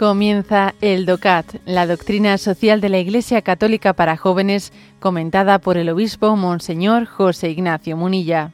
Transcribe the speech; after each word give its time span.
Comienza 0.00 0.74
el 0.80 1.04
DOCAT, 1.04 1.56
la 1.66 1.86
doctrina 1.86 2.38
social 2.38 2.80
de 2.80 2.88
la 2.88 2.96
Iglesia 2.96 3.42
Católica 3.42 3.92
para 3.92 4.16
jóvenes, 4.16 4.72
comentada 4.98 5.58
por 5.58 5.76
el 5.76 5.90
obispo 5.90 6.36
Monseñor 6.36 7.04
José 7.04 7.50
Ignacio 7.50 7.98
Munilla. 7.98 8.50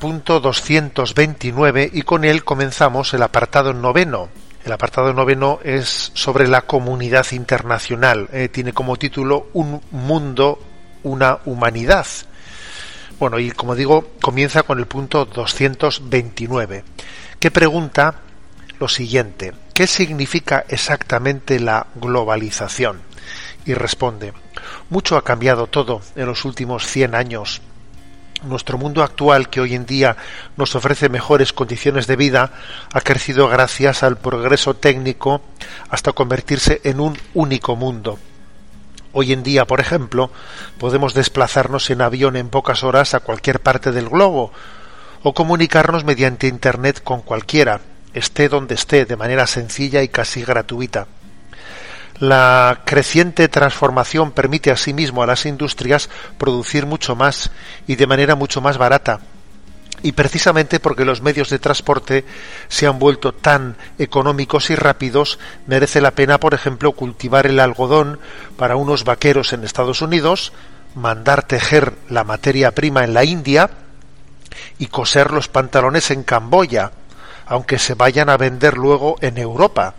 Punto 0.00 0.40
229 0.40 1.88
y 1.92 2.02
con 2.02 2.24
él 2.24 2.42
comenzamos 2.42 3.14
el 3.14 3.22
apartado 3.22 3.72
noveno 3.74 4.28
el 4.64 4.72
apartado 4.72 5.12
noveno 5.12 5.60
es 5.62 6.10
sobre 6.14 6.48
la 6.48 6.62
comunidad 6.62 7.26
internacional. 7.32 8.28
Eh, 8.32 8.48
tiene 8.48 8.72
como 8.72 8.96
título 8.96 9.48
Un 9.52 9.80
mundo, 9.90 10.58
una 11.02 11.38
humanidad. 11.44 12.06
Bueno, 13.18 13.38
y 13.38 13.50
como 13.50 13.74
digo, 13.74 14.08
comienza 14.20 14.62
con 14.62 14.78
el 14.78 14.86
punto 14.86 15.26
229, 15.26 16.84
que 17.38 17.50
pregunta 17.50 18.20
lo 18.80 18.88
siguiente, 18.88 19.52
¿qué 19.72 19.86
significa 19.86 20.64
exactamente 20.68 21.60
la 21.60 21.86
globalización? 21.94 23.02
Y 23.66 23.74
responde, 23.74 24.32
mucho 24.90 25.16
ha 25.16 25.24
cambiado 25.24 25.68
todo 25.68 26.00
en 26.16 26.26
los 26.26 26.44
últimos 26.44 26.86
100 26.86 27.14
años 27.14 27.62
nuestro 28.44 28.78
mundo 28.78 29.02
actual, 29.02 29.48
que 29.48 29.60
hoy 29.60 29.74
en 29.74 29.86
día 29.86 30.16
nos 30.56 30.74
ofrece 30.74 31.08
mejores 31.08 31.52
condiciones 31.52 32.06
de 32.06 32.16
vida, 32.16 32.52
ha 32.92 33.00
crecido 33.00 33.48
gracias 33.48 34.02
al 34.02 34.16
progreso 34.16 34.74
técnico 34.74 35.42
hasta 35.88 36.12
convertirse 36.12 36.80
en 36.84 37.00
un 37.00 37.18
único 37.34 37.76
mundo. 37.76 38.18
Hoy 39.12 39.32
en 39.32 39.42
día, 39.42 39.64
por 39.64 39.80
ejemplo, 39.80 40.30
podemos 40.78 41.14
desplazarnos 41.14 41.88
en 41.90 42.02
avión 42.02 42.36
en 42.36 42.48
pocas 42.48 42.82
horas 42.82 43.14
a 43.14 43.20
cualquier 43.20 43.60
parte 43.60 43.92
del 43.92 44.08
globo 44.08 44.52
o 45.22 45.32
comunicarnos 45.32 46.04
mediante 46.04 46.48
Internet 46.48 47.00
con 47.02 47.22
cualquiera, 47.22 47.80
esté 48.12 48.48
donde 48.48 48.74
esté, 48.74 49.04
de 49.04 49.16
manera 49.16 49.46
sencilla 49.46 50.02
y 50.02 50.08
casi 50.08 50.42
gratuita. 50.42 51.06
La 52.20 52.82
creciente 52.84 53.48
transformación 53.48 54.30
permite 54.30 54.70
asimismo 54.70 55.22
a 55.22 55.26
las 55.26 55.46
industrias 55.46 56.08
producir 56.38 56.86
mucho 56.86 57.16
más 57.16 57.50
y 57.88 57.96
de 57.96 58.06
manera 58.06 58.36
mucho 58.36 58.60
más 58.60 58.78
barata. 58.78 59.18
Y 60.02 60.12
precisamente 60.12 60.78
porque 60.78 61.04
los 61.04 61.22
medios 61.22 61.50
de 61.50 61.58
transporte 61.58 62.24
se 62.68 62.86
han 62.86 63.00
vuelto 63.00 63.32
tan 63.32 63.76
económicos 63.98 64.70
y 64.70 64.76
rápidos, 64.76 65.40
merece 65.66 66.00
la 66.00 66.12
pena, 66.12 66.38
por 66.38 66.54
ejemplo, 66.54 66.92
cultivar 66.92 67.46
el 67.46 67.58
algodón 67.58 68.20
para 68.56 68.76
unos 68.76 69.04
vaqueros 69.04 69.52
en 69.52 69.64
Estados 69.64 70.00
Unidos, 70.00 70.52
mandar 70.94 71.42
tejer 71.42 71.94
la 72.10 72.22
materia 72.22 72.70
prima 72.72 73.02
en 73.02 73.14
la 73.14 73.24
India 73.24 73.70
y 74.78 74.86
coser 74.86 75.32
los 75.32 75.48
pantalones 75.48 76.12
en 76.12 76.22
Camboya, 76.22 76.92
aunque 77.46 77.80
se 77.80 77.94
vayan 77.94 78.28
a 78.28 78.36
vender 78.36 78.76
luego 78.76 79.16
en 79.20 79.38
Europa 79.38 79.94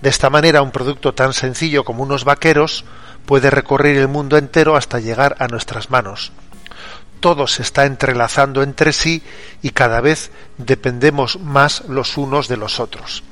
de 0.00 0.10
esta 0.10 0.30
manera, 0.30 0.62
un 0.62 0.70
producto 0.70 1.14
tan 1.14 1.32
sencillo 1.32 1.84
como 1.84 2.02
unos 2.02 2.24
vaqueros 2.24 2.84
puede 3.26 3.50
recorrer 3.50 3.96
el 3.96 4.08
mundo 4.08 4.36
entero 4.36 4.76
hasta 4.76 5.00
llegar 5.00 5.36
a 5.38 5.48
nuestras 5.48 5.90
manos. 5.90 6.32
Todo 7.20 7.48
se 7.48 7.62
está 7.62 7.84
entrelazando 7.84 8.62
entre 8.62 8.92
sí 8.92 9.22
y 9.60 9.70
cada 9.70 10.00
vez 10.00 10.30
dependemos 10.56 11.40
más 11.40 11.82
los 11.88 12.16
unos 12.16 12.46
de 12.46 12.56
los 12.56 12.78
otros. 12.78 13.24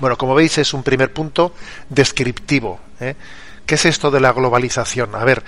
Bueno, 0.00 0.16
como 0.16 0.34
veis 0.34 0.58
es 0.58 0.72
un 0.72 0.82
primer 0.82 1.12
punto 1.12 1.54
descriptivo. 1.90 2.80
¿eh? 2.98 3.14
¿Qué 3.66 3.74
es 3.74 3.84
esto 3.84 4.10
de 4.10 4.20
la 4.20 4.32
globalización? 4.32 5.14
A 5.14 5.24
ver, 5.24 5.44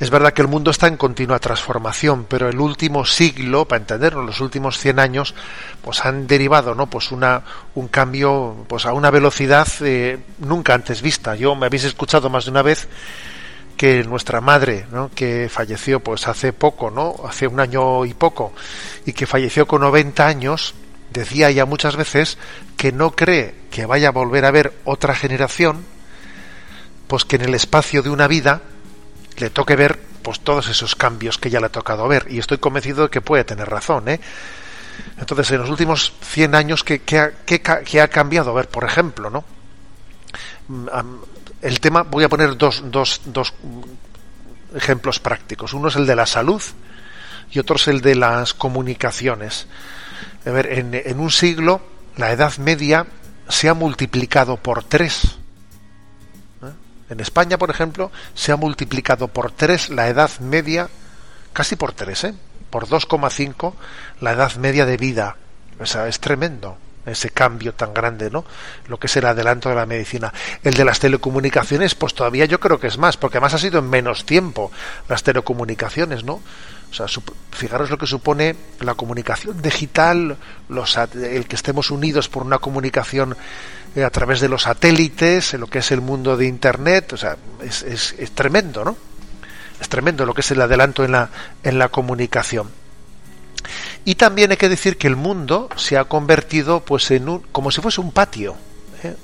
es 0.00 0.10
verdad 0.10 0.32
que 0.32 0.42
el 0.42 0.48
mundo 0.48 0.70
está 0.70 0.86
en 0.86 0.96
continua 0.96 1.38
transformación, 1.40 2.26
pero 2.28 2.48
el 2.48 2.60
último 2.60 3.04
siglo, 3.04 3.66
para 3.66 3.80
entenderlo, 3.80 4.22
los 4.22 4.40
últimos 4.40 4.78
100 4.78 5.00
años, 5.00 5.34
pues 5.82 6.04
han 6.04 6.26
derivado, 6.26 6.74
¿no? 6.74 6.88
Pues 6.88 7.10
una, 7.10 7.42
un 7.74 7.88
cambio, 7.88 8.64
pues 8.68 8.86
a 8.86 8.92
una 8.92 9.10
velocidad 9.10 9.66
eh, 9.80 10.18
nunca 10.38 10.74
antes 10.74 11.02
vista. 11.02 11.34
Yo 11.34 11.56
me 11.56 11.66
habéis 11.66 11.84
escuchado 11.84 12.30
más 12.30 12.44
de 12.44 12.52
una 12.52 12.62
vez 12.62 12.88
que 13.76 14.04
nuestra 14.04 14.40
madre, 14.40 14.86
¿no? 14.90 15.10
que 15.14 15.48
falleció 15.48 16.00
pues 16.00 16.26
hace 16.26 16.52
poco, 16.52 16.90
¿no? 16.90 17.14
Hace 17.26 17.46
un 17.46 17.60
año 17.60 18.04
y 18.04 18.12
poco, 18.12 18.52
y 19.06 19.12
que 19.12 19.24
falleció 19.24 19.66
con 19.66 19.82
90 19.82 20.26
años, 20.26 20.74
decía 21.10 21.50
ya 21.52 21.64
muchas 21.64 21.96
veces 21.96 22.38
que 22.76 22.92
no 22.92 23.12
cree 23.12 23.54
que 23.70 23.86
vaya 23.86 24.08
a 24.08 24.12
volver 24.12 24.44
a 24.44 24.48
haber 24.48 24.72
otra 24.84 25.14
generación, 25.14 25.84
pues 27.06 27.24
que 27.24 27.36
en 27.36 27.42
el 27.42 27.54
espacio 27.54 28.02
de 28.02 28.10
una 28.10 28.26
vida 28.26 28.62
le 29.38 29.50
toque 29.50 29.76
ver 29.76 29.98
pues 30.22 30.40
todos 30.40 30.68
esos 30.68 30.94
cambios 30.94 31.38
que 31.38 31.50
ya 31.50 31.60
le 31.60 31.66
ha 31.66 31.72
tocado 31.72 32.06
ver. 32.08 32.26
Y 32.28 32.38
estoy 32.38 32.58
convencido 32.58 33.04
de 33.04 33.10
que 33.10 33.20
puede 33.20 33.44
tener 33.44 33.68
razón 33.68 34.08
¿eh? 34.08 34.20
entonces 35.18 35.50
en 35.52 35.60
los 35.60 35.70
últimos 35.70 36.12
100 36.22 36.54
años 36.54 36.84
¿qué, 36.84 37.00
ha, 37.18 38.02
ha 38.02 38.08
cambiado 38.08 38.50
a 38.50 38.54
ver 38.54 38.68
por 38.68 38.84
ejemplo 38.84 39.30
no 39.30 39.44
mm, 40.68 40.88
el 41.62 41.80
tema 41.80 42.02
voy 42.02 42.24
a 42.24 42.28
poner 42.28 42.56
dos, 42.56 42.82
dos, 42.86 43.20
dos 43.24 43.52
ejemplos 44.74 45.18
prácticos. 45.18 45.72
Uno 45.72 45.88
es 45.88 45.96
el 45.96 46.06
de 46.06 46.16
la 46.16 46.26
salud 46.26 46.62
y 47.50 47.58
otro 47.58 47.76
es 47.76 47.88
el 47.88 48.00
de 48.00 48.14
las 48.14 48.54
comunicaciones. 48.54 49.66
A 50.46 50.50
ver 50.50 50.72
en, 50.72 50.94
en 50.94 51.20
un 51.20 51.30
siglo 51.30 51.80
la 52.16 52.32
edad 52.32 52.56
media 52.58 53.06
se 53.48 53.68
ha 53.68 53.74
multiplicado 53.74 54.56
por 54.56 54.84
tres 54.84 55.38
en 57.08 57.20
España, 57.20 57.58
por 57.58 57.70
ejemplo, 57.70 58.10
se 58.34 58.52
ha 58.52 58.56
multiplicado 58.56 59.28
por 59.28 59.50
tres 59.50 59.90
la 59.90 60.08
edad 60.08 60.30
media, 60.40 60.88
casi 61.52 61.76
por 61.76 61.92
tres, 61.92 62.24
¿eh? 62.24 62.34
por 62.70 62.86
2,5 62.86 63.74
la 64.20 64.32
edad 64.32 64.54
media 64.56 64.84
de 64.84 64.96
vida. 64.96 65.36
O 65.80 65.86
sea, 65.86 66.08
es 66.08 66.20
tremendo 66.20 66.76
ese 67.08 67.30
cambio 67.30 67.74
tan 67.74 67.94
grande, 67.94 68.30
¿no? 68.30 68.44
Lo 68.86 68.98
que 68.98 69.06
es 69.06 69.16
el 69.16 69.26
adelanto 69.26 69.68
de 69.68 69.74
la 69.74 69.86
medicina. 69.86 70.32
El 70.62 70.74
de 70.74 70.84
las 70.84 71.00
telecomunicaciones, 71.00 71.94
pues 71.94 72.14
todavía 72.14 72.44
yo 72.44 72.60
creo 72.60 72.78
que 72.78 72.86
es 72.86 72.98
más, 72.98 73.16
porque 73.16 73.38
además 73.38 73.54
ha 73.54 73.58
sido 73.58 73.78
en 73.78 73.88
menos 73.88 74.24
tiempo 74.24 74.70
las 75.08 75.22
telecomunicaciones, 75.22 76.24
¿no? 76.24 76.40
O 76.90 76.94
sea, 76.94 77.06
fijaros 77.52 77.90
lo 77.90 77.98
que 77.98 78.06
supone 78.06 78.56
la 78.80 78.94
comunicación 78.94 79.60
digital, 79.60 80.36
los, 80.68 80.96
el 80.96 81.46
que 81.46 81.56
estemos 81.56 81.90
unidos 81.90 82.28
por 82.28 82.42
una 82.42 82.58
comunicación 82.58 83.36
eh, 83.94 84.04
a 84.04 84.10
través 84.10 84.40
de 84.40 84.48
los 84.48 84.62
satélites, 84.62 85.54
en 85.54 85.60
lo 85.60 85.66
que 85.66 85.80
es 85.80 85.90
el 85.92 86.00
mundo 86.00 86.36
de 86.36 86.46
Internet, 86.46 87.12
o 87.12 87.16
sea, 87.16 87.36
es, 87.62 87.82
es, 87.82 88.30
tremendo, 88.32 88.84
¿no? 88.84 88.96
Es 89.80 89.88
tremendo 89.88 90.24
lo 90.24 90.32
que 90.34 90.40
es 90.40 90.50
el 90.50 90.60
adelanto 90.60 91.04
en 91.04 91.12
la, 91.12 91.28
en 91.62 91.78
la 91.78 91.88
comunicación. 91.88 92.70
Y 94.08 94.14
también 94.14 94.50
hay 94.50 94.56
que 94.56 94.70
decir 94.70 94.96
que 94.96 95.06
el 95.06 95.16
mundo 95.16 95.68
se 95.76 95.98
ha 95.98 96.04
convertido 96.04 96.80
pues 96.80 97.10
en 97.10 97.28
un, 97.28 97.40
como 97.52 97.70
si 97.70 97.82
fuese 97.82 98.00
un 98.00 98.10
patio, 98.10 98.56
¿eh? 99.02 99.14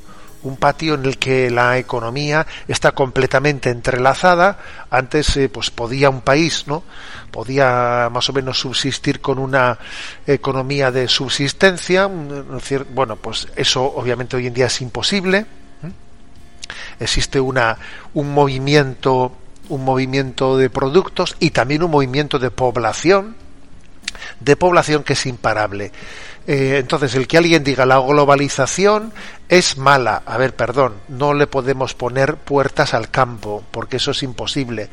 un 0.42 0.58
patio 0.58 0.92
en 0.92 1.06
el 1.06 1.16
que 1.16 1.48
la 1.50 1.78
economía 1.78 2.46
está 2.68 2.92
completamente 2.92 3.70
entrelazada. 3.70 4.58
Antes 4.90 5.38
eh, 5.38 5.48
pues 5.48 5.70
podía 5.70 6.10
un 6.10 6.20
país, 6.20 6.64
¿no? 6.66 6.82
Podía 7.30 8.10
más 8.12 8.28
o 8.28 8.34
menos 8.34 8.58
subsistir 8.58 9.22
con 9.22 9.38
una 9.38 9.78
economía 10.26 10.90
de 10.90 11.08
subsistencia. 11.08 12.06
Bueno, 12.92 13.16
pues 13.16 13.48
eso 13.56 13.84
obviamente 13.84 14.36
hoy 14.36 14.48
en 14.48 14.52
día 14.52 14.66
es 14.66 14.82
imposible. 14.82 15.38
¿eh? 15.38 15.92
Existe 17.00 17.40
una 17.40 17.78
un 18.12 18.34
movimiento 18.34 19.32
un 19.70 19.82
movimiento 19.82 20.58
de 20.58 20.68
productos 20.68 21.36
y 21.40 21.52
también 21.52 21.82
un 21.84 21.90
movimiento 21.90 22.38
de 22.38 22.50
población 22.50 23.43
de 24.40 24.56
población 24.56 25.02
que 25.02 25.14
es 25.14 25.26
imparable. 25.26 25.92
Eh, 26.46 26.76
entonces, 26.78 27.14
el 27.14 27.26
que 27.26 27.38
alguien 27.38 27.64
diga 27.64 27.86
la 27.86 27.98
globalización 27.98 29.12
es 29.48 29.78
mala, 29.78 30.22
a 30.26 30.36
ver, 30.36 30.54
perdón, 30.54 30.94
no 31.08 31.32
le 31.32 31.46
podemos 31.46 31.94
poner 31.94 32.36
puertas 32.36 32.92
al 32.92 33.10
campo, 33.10 33.64
porque 33.70 33.96
eso 33.96 34.10
es 34.10 34.22
imposible. 34.22 34.90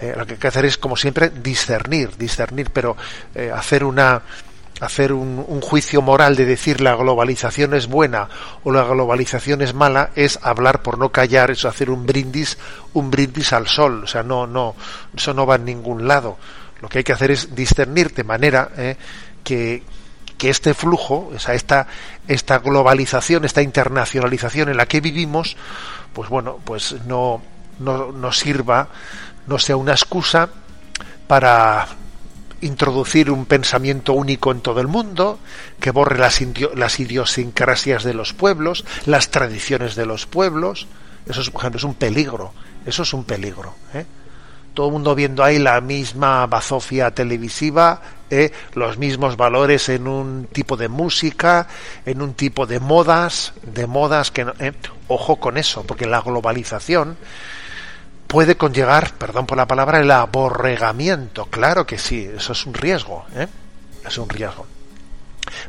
Eh, 0.00 0.14
lo 0.16 0.26
que 0.26 0.34
hay 0.34 0.38
que 0.38 0.48
hacer 0.48 0.64
es, 0.66 0.76
como 0.76 0.96
siempre, 0.96 1.30
discernir, 1.30 2.16
discernir, 2.16 2.70
pero 2.70 2.96
eh, 3.34 3.50
hacer 3.54 3.84
una 3.84 4.22
hacer 4.80 5.12
un, 5.12 5.44
un, 5.46 5.60
juicio 5.60 6.02
moral 6.02 6.34
de 6.34 6.44
decir 6.44 6.80
la 6.80 6.96
globalización 6.96 7.74
es 7.74 7.86
buena 7.86 8.28
o 8.64 8.72
la 8.72 8.82
globalización 8.82 9.62
es 9.62 9.74
mala 9.74 10.10
es 10.16 10.40
hablar 10.42 10.82
por 10.82 10.98
no 10.98 11.12
callar, 11.12 11.52
es 11.52 11.64
hacer 11.64 11.88
un 11.88 12.04
brindis, 12.04 12.58
un 12.92 13.08
brindis 13.08 13.52
al 13.52 13.68
sol, 13.68 14.02
o 14.02 14.06
sea, 14.08 14.24
no, 14.24 14.48
no, 14.48 14.74
eso 15.16 15.34
no 15.34 15.46
va 15.46 15.54
en 15.54 15.66
ningún 15.66 16.08
lado. 16.08 16.36
Lo 16.82 16.88
que 16.88 16.98
hay 16.98 17.04
que 17.04 17.12
hacer 17.12 17.30
es 17.30 17.54
discernir 17.54 18.12
de 18.12 18.24
manera 18.24 18.70
que, 19.44 19.82
que 20.36 20.50
este 20.50 20.74
flujo, 20.74 21.30
o 21.32 21.38
sea, 21.38 21.54
esta, 21.54 21.86
esta 22.26 22.58
globalización, 22.58 23.44
esta 23.44 23.62
internacionalización 23.62 24.68
en 24.68 24.76
la 24.76 24.86
que 24.86 25.00
vivimos, 25.00 25.56
pues 26.12 26.28
bueno, 26.28 26.58
pues 26.64 26.96
no, 27.06 27.40
no, 27.78 28.10
no 28.10 28.32
sirva, 28.32 28.88
no 29.46 29.58
sea 29.58 29.76
una 29.76 29.92
excusa 29.92 30.48
para 31.28 31.86
introducir 32.62 33.30
un 33.30 33.46
pensamiento 33.46 34.14
único 34.14 34.52
en 34.52 34.60
todo 34.60 34.80
el 34.80 34.88
mundo, 34.88 35.38
que 35.80 35.90
borre 35.90 36.18
las, 36.18 36.40
las 36.74 37.00
idiosincrasias 37.00 38.04
de 38.04 38.14
los 38.14 38.32
pueblos, 38.32 38.84
las 39.06 39.30
tradiciones 39.30 39.94
de 39.94 40.06
los 40.06 40.26
pueblos. 40.26 40.86
Eso 41.26 41.40
es, 41.40 41.52
es 41.74 41.84
un 41.84 41.94
peligro. 41.94 42.52
Eso 42.84 43.02
es 43.02 43.12
un 43.14 43.24
peligro. 43.24 43.74
¿eh? 43.94 44.06
Todo 44.74 44.86
el 44.86 44.92
mundo 44.92 45.14
viendo 45.14 45.44
ahí 45.44 45.58
la 45.58 45.80
misma 45.80 46.46
bazofia 46.46 47.10
televisiva, 47.10 48.00
¿eh? 48.30 48.50
los 48.74 48.96
mismos 48.96 49.36
valores 49.36 49.88
en 49.88 50.08
un 50.08 50.46
tipo 50.50 50.76
de 50.76 50.88
música, 50.88 51.68
en 52.06 52.22
un 52.22 52.34
tipo 52.34 52.66
de 52.66 52.80
modas, 52.80 53.52
de 53.62 53.86
modas 53.86 54.30
que 54.30 54.46
¿eh? 54.58 54.72
ojo 55.08 55.36
con 55.36 55.58
eso, 55.58 55.84
porque 55.84 56.06
la 56.06 56.22
globalización 56.22 57.16
puede 58.26 58.56
conllevar, 58.56 59.12
perdón 59.14 59.46
por 59.46 59.58
la 59.58 59.66
palabra, 59.66 60.00
el 60.00 60.10
aborregamiento. 60.10 61.46
Claro 61.46 61.86
que 61.86 61.98
sí, 61.98 62.30
eso 62.34 62.52
es 62.52 62.64
un 62.64 62.72
riesgo, 62.72 63.26
¿eh? 63.36 63.46
es 64.06 64.16
un 64.16 64.28
riesgo. 64.28 64.66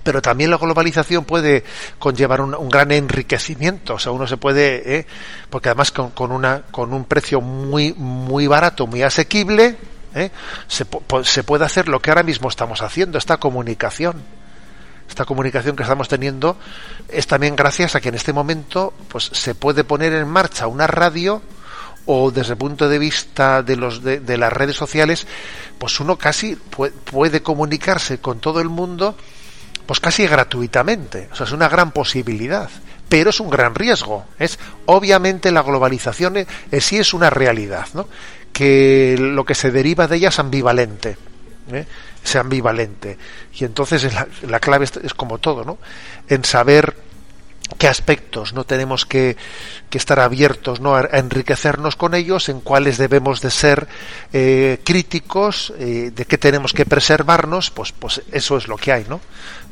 Pero 0.04 0.22
también 0.22 0.52
la 0.52 0.58
globalización 0.58 1.26
puede 1.26 1.64
conllevar 2.00 2.42
un, 2.42 2.70
gran 2.70 2.92
enriquecimiento, 2.92 3.96
o 3.96 4.00
sea, 4.00 4.12
uno 4.12 4.28
se 4.28 4.38
puede, 4.38 5.00
¿eh? 5.00 5.08
porque 5.50 5.70
además 5.70 5.92
con, 5.92 6.32
una, 6.32 6.62
con 6.72 6.94
un 6.94 7.06
precio 7.06 7.42
muy, 7.42 7.94
muy 7.94 8.48
barato, 8.48 8.88
muy 8.88 9.04
asequible, 9.04 9.78
¿eh? 10.16 10.30
se, 10.68 10.86
se 11.24 11.44
puede 11.44 11.66
hacer 11.66 11.88
lo 11.88 12.02
que 12.02 12.12
ahora 12.12 12.24
mismo 12.24 12.50
estamos 12.50 12.82
haciendo, 12.82 13.18
esta 13.18 13.38
comunicación 13.38 14.22
esta 15.08 15.26
comunicación 15.26 15.76
que 15.76 15.84
estamos 15.84 16.08
teniendo 16.08 16.58
es 17.10 17.28
también 17.28 17.56
gracias 17.56 17.94
a 17.94 18.02
que 18.02 18.10
en 18.10 18.16
este 18.16 18.34
momento 18.34 18.94
pues 19.10 19.26
se 19.32 19.54
puede 19.54 19.84
poner 19.84 20.14
en 20.14 20.28
marcha 20.28 20.66
una 20.66 20.88
radio 20.88 21.42
o 22.06 22.32
desde 22.32 22.54
el 22.54 22.58
punto 22.58 22.90
de 22.90 23.00
vista 23.00 23.64
de, 23.64 23.76
los, 23.78 24.04
de, 24.04 24.38
las 24.38 24.52
redes 24.52 24.76
sociales, 24.76 25.26
pues 25.78 26.00
uno 26.00 26.18
casi 26.18 26.56
puede, 26.56 27.42
comunicarse 27.42 28.20
con 28.20 28.40
todo 28.40 28.60
el 28.60 28.70
mundo 28.70 29.16
pues 29.86 30.00
casi 30.00 30.26
gratuitamente. 30.28 31.30
O 31.32 31.36
sea, 31.36 31.46
es 31.46 31.52
una 31.52 31.70
gran 31.70 31.92
posibilidad, 31.92 32.70
pero 33.10 33.30
es 33.30 33.40
un 33.40 33.50
gran 33.50 33.76
riesgo. 33.76 34.26
Es 34.40 34.60
obviamente 34.86 35.52
la 35.52 35.62
globalización 35.62 36.38
en 36.38 36.82
sí 36.82 36.98
es 36.98 37.14
una 37.14 37.30
realidad, 37.30 37.88
¿no? 37.94 38.08
Que 38.52 39.16
lo 39.20 39.46
que 39.46 39.56
se 39.56 39.72
deriva 39.72 40.08
de 40.08 40.18
ella 40.18 40.30
es 40.30 40.40
ambivalente. 40.40 41.18
¿eh? 41.72 41.86
Es 42.24 42.36
ambivalente. 42.36 43.18
Y 43.54 43.66
entonces 43.66 44.14
la, 44.14 44.28
la 44.48 44.60
clave 44.60 44.86
es, 44.86 44.98
es, 44.98 45.14
como 45.14 45.40
todo, 45.40 45.64
¿no? 45.64 45.78
En 46.28 46.44
saber 46.46 46.96
qué 47.76 47.88
aspectos 47.88 48.54
no 48.54 48.64
tenemos 48.64 49.06
que, 49.06 49.38
estar 49.92 50.20
abiertos 50.20 50.80
¿no? 50.80 50.96
a, 50.96 51.02
enriquecernos 51.14 51.96
con 51.96 52.16
ellos, 52.16 52.50
en 52.50 52.62
cuáles 52.62 52.98
debemos 52.98 53.42
de 53.42 53.52
ser 53.52 53.88
eh, 54.32 54.80
críticos, 54.84 55.72
eh, 55.78 56.12
de 56.14 56.26
qué 56.26 56.38
tenemos 56.38 56.74
que 56.74 56.86
preservarnos, 56.86 57.70
pues, 57.70 57.92
pues 57.92 58.22
eso 58.32 58.58
es 58.58 58.68
lo 58.68 58.78
que 58.78 58.92
hay, 58.92 59.06
¿no? 59.08 59.22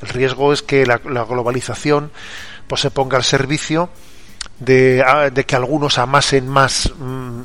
El 0.01 0.09
riesgo 0.09 0.53
es 0.53 0.61
que 0.61 0.85
la, 0.85 0.97
globalización 0.97 2.11
pues 2.67 2.81
se 2.81 2.91
ponga 2.91 3.17
al 3.17 3.23
servicio 3.23 3.89
de, 4.59 5.03
que 5.47 5.55
algunos 5.55 5.97
amasen 5.97 6.47
más, 6.47 6.91
mm, 6.97 7.41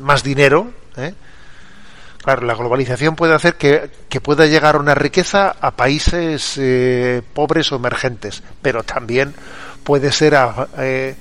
más 0.00 0.22
dinero, 0.22 0.72
¿eh? 0.96 1.14
Claro, 2.22 2.46
la 2.46 2.54
globalización 2.54 3.16
puede 3.16 3.34
hacer 3.34 3.54
que, 3.54 3.90
que, 4.10 4.20
pueda 4.20 4.44
llegar 4.46 4.76
una 4.76 4.94
riqueza 4.94 5.56
a 5.58 5.70
países 5.70 6.60
pobres 7.32 7.72
o 7.72 7.76
emergentes, 7.76 8.42
pero 8.60 8.82
también 8.82 9.34
puede 9.84 10.12
ser 10.12 10.36
eh, 10.78 11.14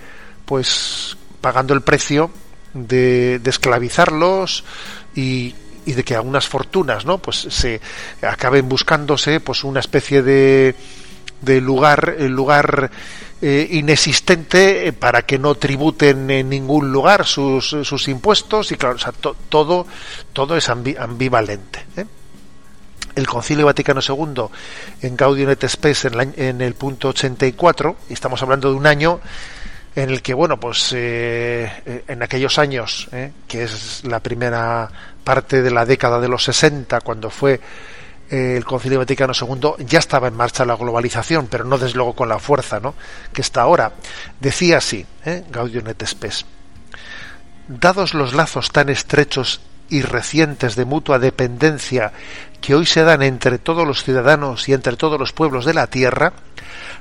pues 0.45 1.17
pagando 1.41 1.73
el 1.73 1.81
precio 1.81 2.31
de, 2.73 3.41
esclavizarlos 3.45 4.63
y, 5.15 5.55
y, 5.85 5.93
de 5.93 6.03
que 6.03 6.15
algunas 6.15 6.47
fortunas 6.47 7.05
no 7.05 7.17
pues 7.17 7.37
se 7.49 7.79
acaben 8.21 8.67
buscándose 8.67 9.39
pues 9.39 9.63
una 9.63 9.79
especie 9.79 10.21
de, 10.21 10.75
de 11.41 11.61
lugar 11.61 12.15
lugar 12.19 12.91
eh, 13.41 13.67
inexistente 13.71 14.91
para 14.93 15.21
que 15.21 15.39
no 15.39 15.55
tributen 15.55 16.29
en 16.29 16.49
ningún 16.49 16.91
lugar 16.91 17.25
sus, 17.25 17.69
sus 17.83 18.07
impuestos 18.07 18.71
y 18.71 18.75
claro 18.75 18.95
o 18.95 18.99
sea, 18.99 19.13
todo 19.13 19.87
todo 20.33 20.57
es 20.57 20.69
ambivalente 20.69 21.85
¿eh? 21.95 22.05
el 23.19 23.27
Concilio 23.27 23.65
Vaticano 23.65 24.01
II 24.01 24.43
en 25.01 25.15
Gaudium 25.15 25.49
et 25.49 25.67
Spes 25.67 26.05
en, 26.05 26.61
el 26.61 26.73
punto 26.75 27.09
84, 27.09 27.97
y 28.09 28.13
estamos 28.13 28.41
hablando 28.41 28.69
de 28.71 28.75
un 28.75 28.87
año 28.87 29.19
en 29.95 30.09
el 30.09 30.21
que, 30.21 30.33
bueno, 30.33 30.59
pues 30.59 30.93
eh, 30.93 31.71
eh, 31.85 32.03
en 32.07 32.23
aquellos 32.23 32.57
años, 32.57 33.09
eh, 33.11 33.31
que 33.47 33.63
es 33.63 34.03
la 34.05 34.19
primera 34.19 34.89
parte 35.23 35.61
de 35.61 35.71
la 35.71 35.85
década 35.85 36.19
de 36.19 36.29
los 36.29 36.43
60, 36.43 37.01
cuando 37.01 37.29
fue 37.29 37.59
el 38.29 38.63
Concilio 38.63 38.99
Vaticano 38.99 39.33
II, 39.33 39.85
ya 39.85 39.99
estaba 39.99 40.27
en 40.27 40.35
marcha 40.35 40.65
la 40.65 40.75
globalización, 40.75 41.47
pero 41.47 41.63
no 41.63 41.77
desde 41.77 41.97
luego 41.97 42.13
con 42.13 42.29
la 42.29 42.39
fuerza 42.39 42.79
¿no? 42.79 42.95
que 43.33 43.41
está 43.41 43.61
ahora. 43.61 43.93
Decía 44.39 44.77
así, 44.77 45.05
Gaudium 45.51 45.87
et 45.87 46.05
Spes, 46.05 46.45
dados 47.67 48.13
los 48.13 48.33
lazos 48.33 48.71
tan 48.71 48.89
estrechos 48.89 49.61
y 49.89 50.03
recientes 50.03 50.75
de 50.75 50.85
mutua 50.85 51.17
dependencia 51.17 52.11
que 52.61 52.75
hoy 52.75 52.85
se 52.85 53.03
dan 53.03 53.23
entre 53.23 53.57
todos 53.57 53.87
los 53.87 54.03
ciudadanos 54.03 54.69
y 54.69 54.73
entre 54.73 54.95
todos 54.97 55.19
los 55.19 55.33
pueblos 55.33 55.65
de 55.65 55.73
la 55.73 55.87
tierra, 55.87 56.33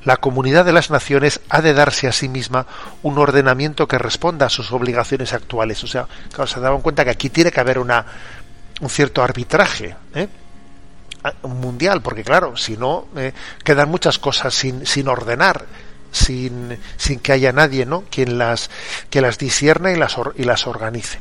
la 0.04 0.16
comunidad 0.16 0.64
de 0.64 0.72
las 0.72 0.90
naciones 0.90 1.40
ha 1.50 1.60
de 1.60 1.74
darse 1.74 2.06
a 2.08 2.12
sí 2.12 2.28
misma 2.28 2.66
un 3.02 3.18
ordenamiento 3.18 3.86
que 3.86 3.98
responda 3.98 4.46
a 4.46 4.50
sus 4.50 4.72
obligaciones 4.72 5.32
actuales. 5.34 5.82
O 5.84 5.86
sea, 5.86 6.06
claro, 6.32 6.46
se 6.46 6.60
daban 6.60 6.80
cuenta 6.80 7.04
que 7.04 7.10
aquí 7.10 7.28
tiene 7.28 7.50
que 7.50 7.60
haber 7.60 7.78
una, 7.78 8.06
un 8.80 8.88
cierto 8.88 9.22
arbitraje 9.22 9.96
¿eh? 10.14 10.28
Mundial, 11.42 12.02
porque 12.02 12.24
claro, 12.24 12.56
si 12.56 12.76
no, 12.76 13.06
eh, 13.16 13.32
quedan 13.64 13.90
muchas 13.90 14.18
cosas 14.18 14.54
sin, 14.54 14.86
sin 14.86 15.08
ordenar. 15.08 15.66
Sin, 16.10 16.78
sin 16.96 17.20
que 17.20 17.32
haya 17.32 17.52
nadie 17.52 17.84
¿no? 17.84 18.04
quien 18.10 18.38
las 18.38 18.70
que 19.10 19.20
las 19.20 19.36
disierna 19.36 19.92
y 19.92 19.96
las, 19.96 20.16
y 20.36 20.44
las 20.44 20.66
organice. 20.66 21.20